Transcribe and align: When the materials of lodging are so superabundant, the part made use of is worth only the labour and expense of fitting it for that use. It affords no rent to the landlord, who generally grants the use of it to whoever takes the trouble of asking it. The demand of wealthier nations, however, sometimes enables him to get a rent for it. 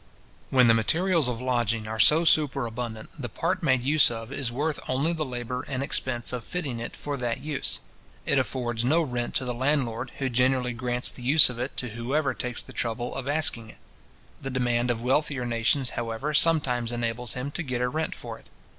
When 0.49 0.65
the 0.65 0.73
materials 0.73 1.27
of 1.27 1.41
lodging 1.41 1.87
are 1.87 1.99
so 1.99 2.25
superabundant, 2.25 3.11
the 3.19 3.29
part 3.29 3.61
made 3.61 3.83
use 3.83 4.09
of 4.09 4.31
is 4.31 4.51
worth 4.51 4.79
only 4.87 5.13
the 5.13 5.23
labour 5.23 5.63
and 5.67 5.83
expense 5.83 6.33
of 6.33 6.43
fitting 6.43 6.79
it 6.79 6.95
for 6.95 7.17
that 7.17 7.41
use. 7.41 7.81
It 8.25 8.39
affords 8.39 8.83
no 8.83 9.03
rent 9.03 9.35
to 9.35 9.45
the 9.45 9.53
landlord, 9.53 10.13
who 10.17 10.27
generally 10.27 10.73
grants 10.73 11.11
the 11.11 11.21
use 11.21 11.51
of 11.51 11.59
it 11.59 11.77
to 11.77 11.89
whoever 11.89 12.33
takes 12.33 12.63
the 12.63 12.73
trouble 12.73 13.13
of 13.13 13.27
asking 13.27 13.69
it. 13.69 13.77
The 14.41 14.49
demand 14.49 14.89
of 14.89 15.03
wealthier 15.03 15.45
nations, 15.45 15.91
however, 15.91 16.33
sometimes 16.33 16.91
enables 16.91 17.33
him 17.33 17.51
to 17.51 17.61
get 17.61 17.79
a 17.81 17.87
rent 17.87 18.15
for 18.15 18.39
it. 18.39 18.47